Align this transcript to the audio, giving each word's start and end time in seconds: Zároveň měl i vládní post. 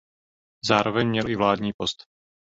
Zároveň 0.65 1.07
měl 1.09 1.29
i 1.29 1.35
vládní 1.35 1.71
post. 1.77 2.03